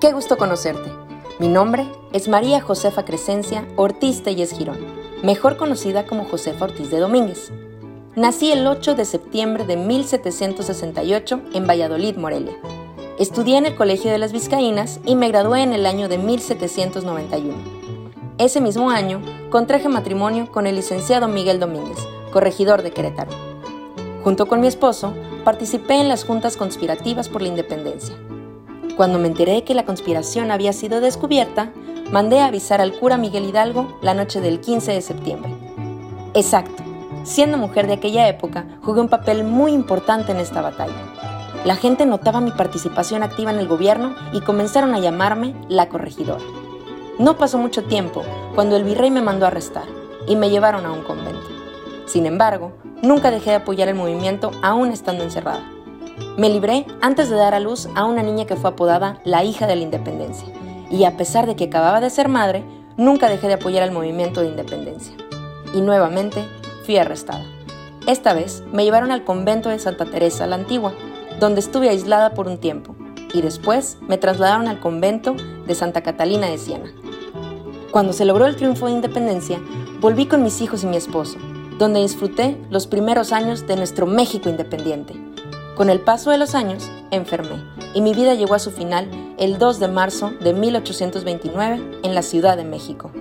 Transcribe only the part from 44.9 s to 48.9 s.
a llamarme la corregidora. No pasó mucho tiempo cuando el